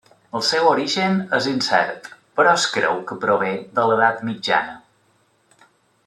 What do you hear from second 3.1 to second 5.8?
que prové de l'edat mitjana.